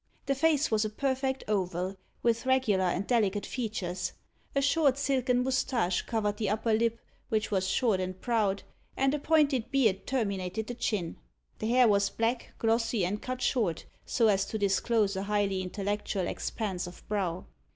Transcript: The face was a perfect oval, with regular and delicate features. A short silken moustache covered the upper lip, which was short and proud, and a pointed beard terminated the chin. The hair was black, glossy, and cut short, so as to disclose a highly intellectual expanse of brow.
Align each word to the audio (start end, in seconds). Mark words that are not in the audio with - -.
The 0.25 0.33
face 0.33 0.71
was 0.71 0.83
a 0.83 0.89
perfect 0.89 1.43
oval, 1.47 1.95
with 2.23 2.47
regular 2.47 2.85
and 2.85 3.05
delicate 3.05 3.45
features. 3.45 4.13
A 4.55 4.59
short 4.63 4.97
silken 4.97 5.43
moustache 5.43 6.01
covered 6.07 6.37
the 6.37 6.49
upper 6.49 6.73
lip, 6.73 6.97
which 7.29 7.51
was 7.51 7.67
short 7.67 7.99
and 7.99 8.19
proud, 8.19 8.63
and 8.97 9.13
a 9.13 9.19
pointed 9.19 9.69
beard 9.69 10.07
terminated 10.07 10.65
the 10.65 10.73
chin. 10.73 11.17
The 11.59 11.67
hair 11.69 11.87
was 11.87 12.09
black, 12.09 12.55
glossy, 12.57 13.05
and 13.05 13.21
cut 13.21 13.43
short, 13.43 13.85
so 14.03 14.27
as 14.27 14.43
to 14.47 14.57
disclose 14.57 15.15
a 15.15 15.21
highly 15.21 15.61
intellectual 15.61 16.25
expanse 16.25 16.87
of 16.87 17.07
brow. 17.07 17.45